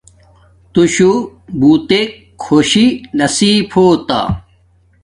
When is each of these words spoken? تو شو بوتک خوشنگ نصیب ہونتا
تو 0.73 0.81
شو 0.93 1.11
بوتک 1.59 2.09
خوشنگ 2.43 2.93
نصیب 3.19 3.65
ہونتا 3.73 4.19